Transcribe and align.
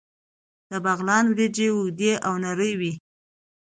د 0.69 0.71
بغلان 0.85 1.25
وریجې 1.29 1.67
اوږدې 1.73 2.11
او 2.27 2.33
نرۍ 2.43 2.73
وي. 2.79 2.93